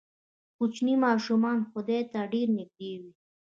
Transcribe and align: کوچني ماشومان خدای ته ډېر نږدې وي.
کوچني 0.57 0.93
ماشومان 1.05 1.59
خدای 1.71 2.01
ته 2.11 2.19
ډېر 2.31 2.47
نږدې 2.57 2.91
وي. 3.01 3.11